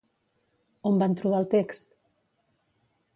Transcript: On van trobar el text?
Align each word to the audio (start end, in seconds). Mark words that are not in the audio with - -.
On 0.91 0.97
van 1.03 1.13
trobar 1.19 1.41
el 1.45 1.49
text? 1.51 1.93